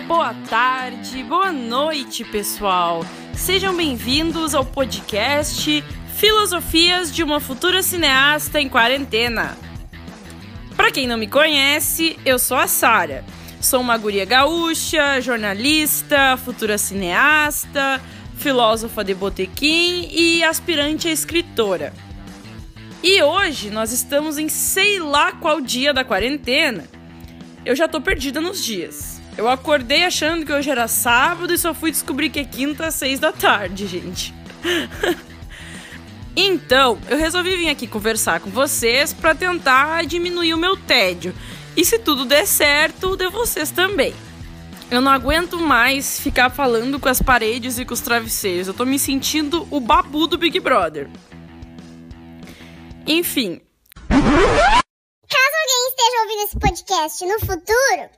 [0.00, 3.04] boa tarde, boa noite, pessoal.
[3.34, 5.84] Sejam bem-vindos ao podcast
[6.16, 9.56] Filosofias de uma Futura Cineasta em Quarentena.
[10.76, 13.22] Para quem não me conhece, eu sou a Sara.
[13.60, 18.00] Sou uma guria gaúcha, jornalista, futura cineasta,
[18.38, 21.92] filósofa de botequim e aspirante a escritora.
[23.02, 26.84] E hoje nós estamos em sei lá qual dia da quarentena.
[27.64, 29.11] Eu já tô perdida nos dias.
[29.36, 32.94] Eu acordei achando que hoje era sábado e só fui descobrir que é quinta às
[32.94, 34.34] seis da tarde, gente.
[36.36, 41.34] então, eu resolvi vir aqui conversar com vocês para tentar diminuir o meu tédio.
[41.76, 44.14] E se tudo der certo, de vocês também.
[44.90, 48.68] Eu não aguento mais ficar falando com as paredes e com os travesseiros.
[48.68, 51.08] Eu tô me sentindo o babu do Big Brother.
[53.06, 53.58] Enfim.
[54.08, 58.10] Caso alguém esteja ouvindo esse podcast no futuro,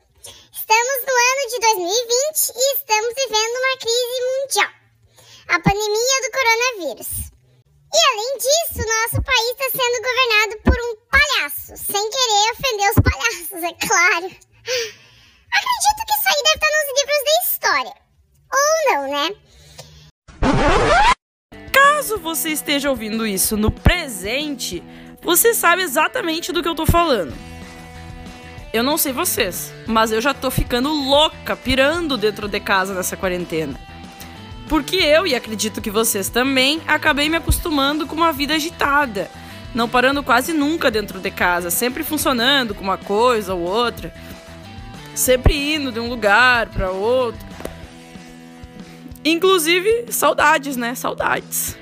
[0.52, 4.70] estamos no ano de 2020 e estamos vivendo uma crise mundial
[5.48, 7.10] a pandemia do coronavírus.
[7.92, 12.98] E além disso, nosso país está sendo governado por um palhaço, sem querer ofender os
[13.02, 14.26] palhaços, é claro.
[15.52, 17.94] Acredito que isso aí deve estar nos livros da história.
[18.52, 19.26] Ou não, né?
[21.72, 24.82] Caso você esteja ouvindo isso no presente,
[25.20, 27.34] você sabe exatamente do que eu tô falando.
[28.74, 33.16] Eu não sei vocês, mas eu já tô ficando louca, pirando dentro de casa nessa
[33.16, 33.78] quarentena.
[34.68, 39.30] Porque eu, e acredito que vocês também, acabei me acostumando com uma vida agitada,
[39.72, 44.12] não parando quase nunca dentro de casa, sempre funcionando com uma coisa ou outra
[45.14, 47.46] sempre indo de um lugar para outro.
[49.24, 50.96] Inclusive, saudades, né?
[50.96, 51.78] Saudades.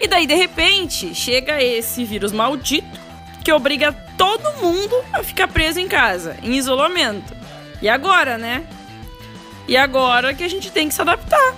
[0.00, 3.11] E daí, de repente, chega esse vírus maldito
[3.42, 7.34] que obriga todo mundo a ficar preso em casa, em isolamento.
[7.80, 8.66] E agora, né?
[9.66, 11.54] E agora que a gente tem que se adaptar.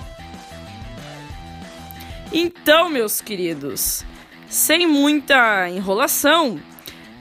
[2.32, 4.04] Então, meus queridos,
[4.48, 6.60] sem muita enrolação,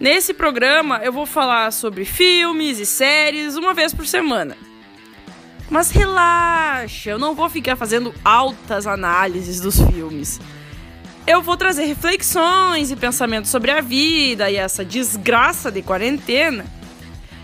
[0.04, 4.58] Nesse programa eu vou falar sobre filmes e séries uma vez por semana.
[5.70, 10.42] Mas relaxa, eu não vou ficar fazendo altas análises dos filmes.
[11.26, 16.66] Eu vou trazer reflexões e pensamentos sobre a vida e essa desgraça de quarentena,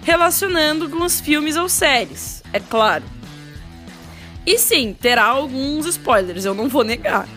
[0.03, 3.05] relacionando com os filmes ou séries, é claro.
[4.45, 7.27] E sim, terá alguns spoilers, eu não vou negar.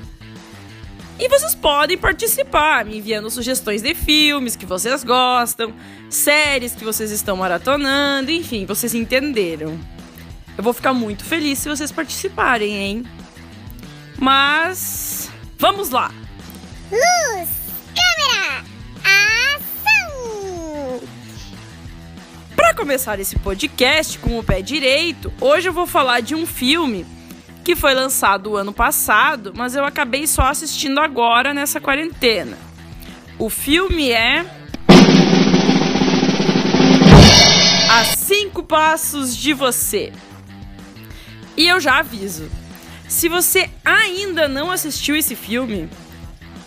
[1.17, 5.73] E vocês podem participar, me enviando sugestões de filmes que vocês gostam,
[6.11, 9.79] séries que vocês estão maratonando, enfim, vocês entenderam.
[10.59, 13.05] Eu vou ficar muito feliz se vocês participarem, hein?
[14.19, 16.11] Mas vamos lá.
[16.93, 17.49] Luz,
[17.95, 18.65] câmera,
[19.03, 21.01] ação!
[22.55, 27.07] Para começar esse podcast com o pé direito, hoje eu vou falar de um filme
[27.65, 32.59] que foi lançado ano passado, mas eu acabei só assistindo agora nessa quarentena.
[33.39, 34.45] O filme é.
[37.91, 40.13] A Cinco Passos de Você.
[41.57, 42.51] E eu já aviso:
[43.09, 45.89] se você ainda não assistiu esse filme,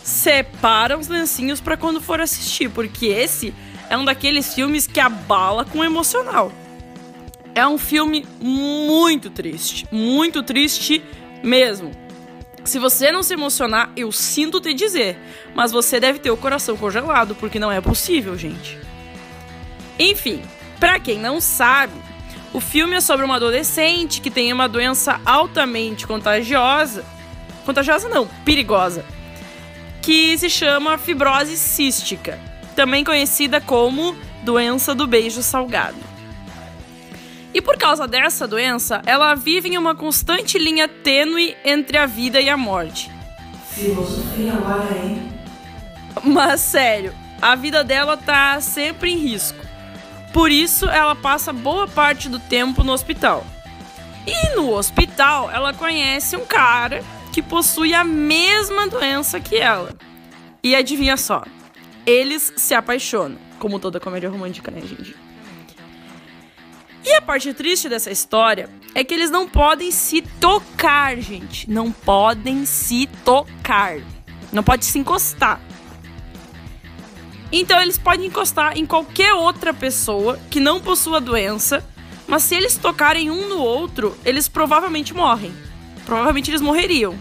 [0.06, 3.52] separa os lencinhos para quando for assistir, porque esse
[3.90, 6.52] é um daqueles filmes que abala com o emocional.
[7.52, 11.02] É um filme muito triste, muito triste
[11.42, 11.90] mesmo.
[12.62, 15.18] Se você não se emocionar, eu sinto te dizer,
[15.56, 18.78] mas você deve ter o coração congelado, porque não é possível, gente.
[19.98, 20.40] Enfim,
[20.78, 21.94] para quem não sabe,
[22.52, 27.04] o filme é sobre uma adolescente que tem uma doença altamente contagiosa,
[27.64, 29.04] contagiosa não, perigosa,
[30.06, 32.38] que se chama fibrose cística,
[32.76, 35.96] também conhecida como doença do beijo salgado.
[37.52, 42.40] E por causa dessa doença, ela vive em uma constante linha tênue entre a vida
[42.40, 43.10] e a morte.
[43.70, 45.28] Filosofia agora, hein?
[46.22, 47.12] Mas sério,
[47.42, 49.58] a vida dela tá sempre em risco.
[50.32, 53.44] Por isso, ela passa boa parte do tempo no hospital.
[54.24, 57.02] E no hospital, ela conhece um cara
[57.36, 59.94] que possui a mesma doença que ela.
[60.62, 61.44] E adivinha só,
[62.06, 65.14] eles se apaixonam, como toda comédia romântica, né, gente?
[67.04, 71.70] E a parte triste dessa história é que eles não podem se tocar, gente.
[71.70, 73.98] Não podem se tocar.
[74.50, 75.60] Não pode se encostar.
[77.52, 81.84] Então eles podem encostar em qualquer outra pessoa que não possua doença,
[82.26, 85.65] mas se eles tocarem um no outro, eles provavelmente morrem.
[86.06, 87.18] Provavelmente eles morreriam.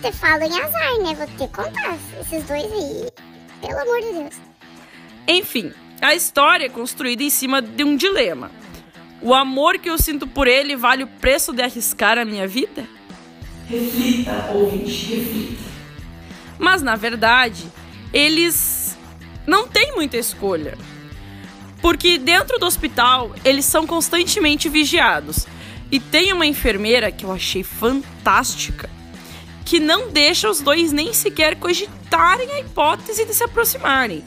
[0.00, 1.14] Você fala em azar, né?
[1.14, 3.08] Vou ter que contar esses dois aí.
[3.60, 4.34] Pelo amor de Deus.
[5.26, 8.50] Enfim, a história é construída em cima de um dilema.
[9.20, 12.86] O amor que eu sinto por ele vale o preço de arriscar a minha vida?
[13.68, 15.62] Reflita, ouvinte, reflita.
[16.56, 17.66] Mas na verdade,
[18.12, 18.96] eles
[19.44, 20.78] não têm muita escolha.
[21.82, 25.46] Porque dentro do hospital, eles são constantemente vigiados.
[25.90, 28.90] E tem uma enfermeira que eu achei fantástica,
[29.64, 34.22] que não deixa os dois nem sequer cogitarem a hipótese de se aproximarem.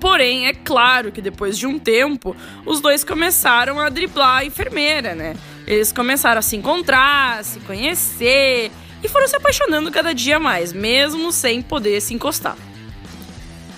[0.00, 2.34] Porém, é claro que depois de um tempo,
[2.64, 5.36] os dois começaram a driblar a enfermeira, né?
[5.66, 8.70] Eles começaram a se encontrar, a se conhecer
[9.02, 12.56] e foram se apaixonando cada dia mais, mesmo sem poder se encostar.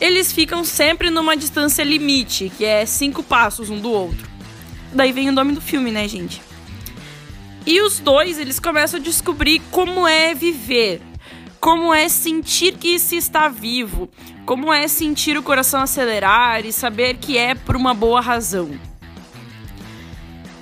[0.01, 4.31] Eles ficam sempre numa distância limite, que é cinco passos um do outro.
[4.93, 6.43] Daí vem o nome do filme, né, gente?
[7.65, 11.01] E os dois, eles começam a descobrir como é viver,
[11.61, 14.11] como é sentir que se está vivo,
[14.45, 18.71] como é sentir o coração acelerar e saber que é por uma boa razão.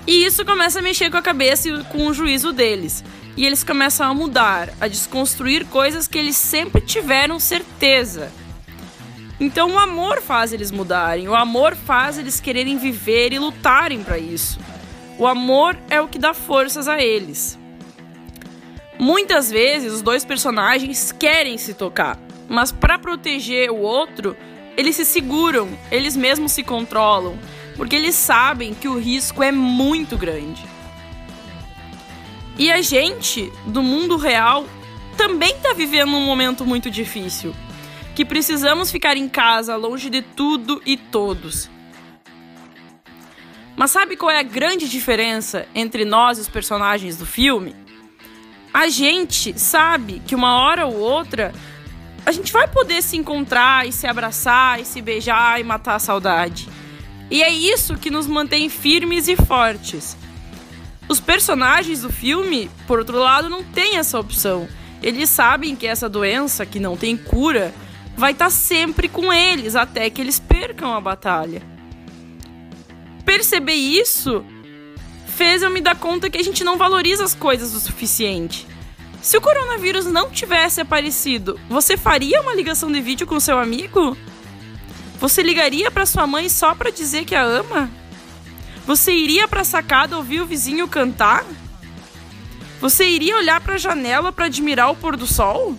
[0.05, 3.03] E isso começa a mexer com a cabeça e com o juízo deles.
[3.35, 8.31] E eles começam a mudar, a desconstruir coisas que eles sempre tiveram certeza.
[9.41, 14.19] Então o amor faz eles mudarem, o amor faz eles quererem viver e lutarem para
[14.19, 14.59] isso.
[15.17, 17.57] O amor é o que dá forças a eles.
[18.99, 24.37] Muitas vezes os dois personagens querem se tocar, mas para proteger o outro,
[24.77, 27.35] eles se seguram, eles mesmos se controlam,
[27.75, 30.63] porque eles sabem que o risco é muito grande.
[32.59, 34.67] E a gente, do mundo real,
[35.17, 37.55] também está vivendo um momento muito difícil,
[38.15, 41.69] que precisamos ficar em casa, longe de tudo e todos.
[43.75, 47.75] Mas sabe qual é a grande diferença entre nós e os personagens do filme?
[48.73, 51.53] a gente sabe que uma hora ou outra
[52.25, 55.99] a gente vai poder se encontrar e se abraçar e se beijar e matar a
[55.99, 56.69] saudade.
[57.29, 60.15] E é isso que nos mantém firmes e fortes.
[61.09, 64.67] Os personagens do filme, por outro lado, não têm essa opção.
[65.01, 67.73] Eles sabem que essa doença, que não tem cura,
[68.15, 71.61] vai estar sempre com eles até que eles percam a batalha.
[73.25, 74.43] Perceber isso
[75.27, 78.67] fez eu me dar conta que a gente não valoriza as coisas o suficiente.
[79.21, 84.17] Se o coronavírus não tivesse aparecido, você faria uma ligação de vídeo com seu amigo?
[85.19, 87.89] Você ligaria para sua mãe só para dizer que a ama?
[88.85, 91.45] Você iria para a sacada ouvir o vizinho cantar?
[92.79, 95.77] Você iria olhar para a janela para admirar o pôr do sol?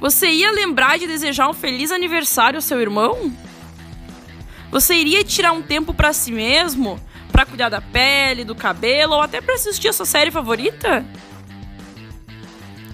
[0.00, 3.30] Você ia lembrar de desejar um feliz aniversário ao seu irmão?
[4.70, 6.98] Você iria tirar um tempo para si mesmo
[7.30, 11.04] para cuidar da pele, do cabelo ou até para assistir a sua série favorita?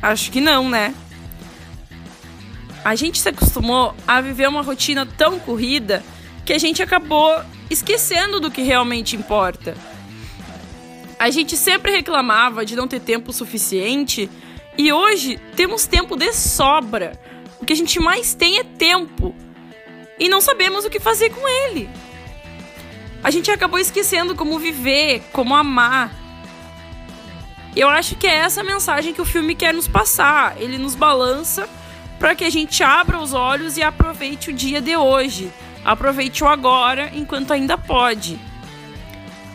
[0.02, 0.92] Acho que não, né?
[2.84, 6.02] A gente se acostumou a viver uma rotina tão corrida
[6.44, 9.76] que a gente acabou esquecendo do que realmente importa.
[11.18, 14.28] A gente sempre reclamava de não ter tempo suficiente
[14.78, 17.18] e hoje temos tempo de sobra.
[17.60, 19.34] O que a gente mais tem é tempo
[20.18, 21.88] e não sabemos o que fazer com ele
[23.26, 26.14] a gente acabou esquecendo como viver, como amar.
[27.74, 30.54] Eu acho que é essa a mensagem que o filme quer nos passar.
[30.60, 31.68] Ele nos balança
[32.20, 35.52] para que a gente abra os olhos e aproveite o dia de hoje.
[35.84, 38.38] Aproveite o agora enquanto ainda pode.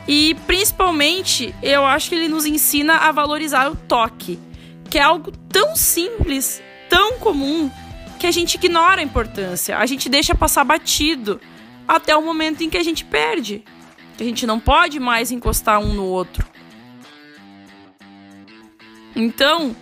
[0.06, 4.38] E principalmente, eu acho que ele nos ensina a valorizar o toque,
[4.92, 7.72] que é algo tão simples, tão comum,
[8.20, 11.40] que a gente ignora a importância, a gente deixa passar batido
[11.88, 13.64] até o momento em que a gente perde.
[14.20, 16.46] A gente não pode mais encostar um no outro.
[19.16, 19.74] Então,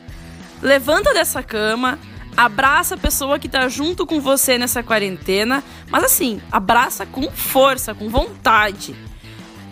[0.62, 2.00] levanta dessa cama,
[2.38, 7.96] abraça a pessoa que tá junto com você nessa quarentena, mas assim, abraça com força,
[7.96, 8.96] com vontade.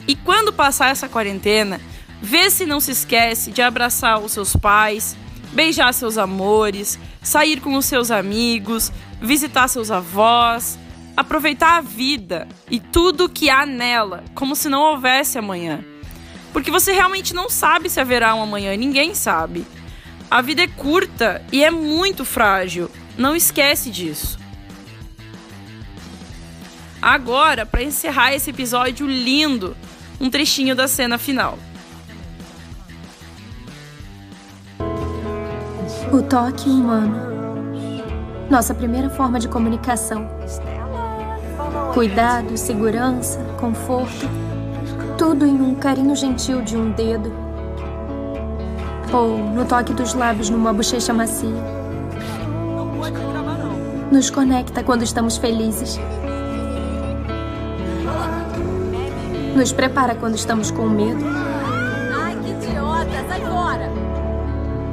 [0.07, 1.79] E quando passar essa quarentena,
[2.21, 5.15] vê se não se esquece de abraçar os seus pais,
[5.51, 10.77] beijar seus amores, sair com os seus amigos, visitar seus avós,
[11.15, 15.83] aproveitar a vida e tudo que há nela, como se não houvesse amanhã.
[16.53, 19.65] Porque você realmente não sabe se haverá um amanhã, ninguém sabe.
[20.29, 22.89] A vida é curta e é muito frágil.
[23.17, 24.37] Não esquece disso.
[27.01, 29.75] Agora, para encerrar esse episódio lindo,
[30.19, 31.57] um trechinho da cena final.
[36.11, 37.17] O toque humano.
[38.49, 40.27] Nossa primeira forma de comunicação
[41.97, 44.29] Cuidado, segurança, conforto,
[45.17, 47.33] tudo em um carinho gentil de um dedo.
[49.11, 51.49] Ou no toque dos lábios numa bochecha macia.
[54.11, 55.99] Nos conecta quando estamos felizes.
[59.55, 61.25] Nos prepara quando estamos com medo.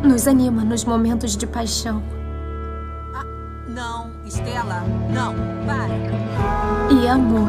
[0.04, 2.02] Nos anima nos momentos de paixão.
[3.14, 3.25] Ah,
[3.66, 5.34] não, Estela, não,
[5.64, 5.94] para.
[6.94, 7.49] E amor.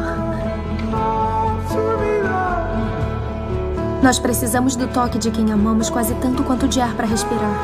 [4.02, 7.60] Nós precisamos do toque de quem amamos quase tanto quanto de ar para respirar.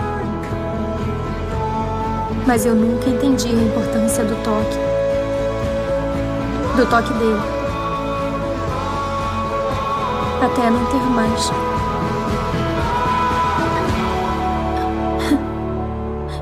[2.45, 4.77] Mas eu nunca entendi a importância do toque.
[6.75, 7.39] Do toque dele.
[10.43, 11.70] Até não ter mais.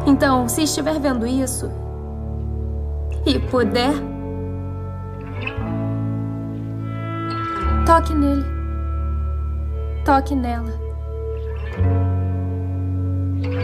[0.10, 1.72] Então, se estiver vendo isso
[3.28, 3.94] e puder,
[7.86, 8.44] toque nele.
[10.04, 10.74] Toque nela.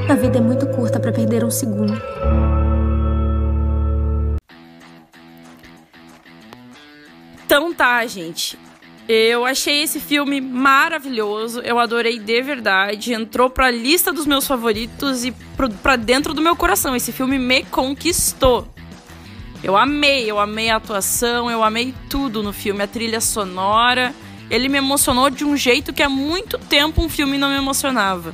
[0.08, 1.94] A vida é muito curta para perder um segundo.
[7.44, 8.56] Então tá, gente.
[9.08, 15.24] Eu achei esse filme maravilhoso, eu adorei de verdade, entrou pra lista dos meus favoritos
[15.24, 16.96] e pro, pra dentro do meu coração.
[16.96, 18.68] Esse filme me conquistou.
[19.64, 24.14] Eu amei, eu amei a atuação, eu amei tudo no filme, a trilha sonora.
[24.50, 28.34] Ele me emocionou de um jeito que há muito tempo um filme não me emocionava.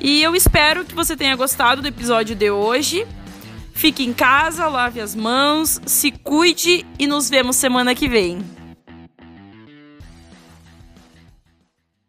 [0.00, 3.06] E eu espero que você tenha gostado do episódio de hoje.
[3.74, 8.38] Fique em casa, lave as mãos, se cuide e nos vemos semana que vem.